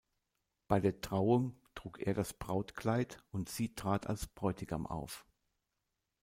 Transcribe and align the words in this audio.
Bei 0.67 0.79
der 0.79 0.99
Trauung 1.01 1.55
trug 1.75 1.99
er 1.99 2.15
das 2.15 2.33
Brautkleid 2.33 3.23
und 3.31 3.49
sie 3.49 3.75
trat 3.75 4.07
als 4.07 4.25
Bräutigam 4.25 4.87
auf. 4.87 5.27